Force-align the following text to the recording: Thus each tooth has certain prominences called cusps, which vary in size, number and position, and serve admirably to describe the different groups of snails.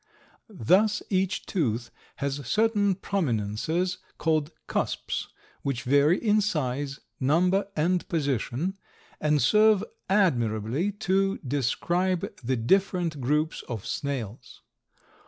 Thus 0.49 1.03
each 1.11 1.45
tooth 1.45 1.91
has 2.15 2.37
certain 2.47 2.95
prominences 2.95 3.99
called 4.17 4.51
cusps, 4.65 5.27
which 5.61 5.83
vary 5.83 6.17
in 6.17 6.41
size, 6.41 7.01
number 7.19 7.67
and 7.75 8.09
position, 8.09 8.79
and 9.19 9.39
serve 9.39 9.83
admirably 10.09 10.91
to 10.91 11.37
describe 11.47 12.35
the 12.43 12.57
different 12.57 13.21
groups 13.21 13.63
of 13.69 13.85
snails. 13.85 14.63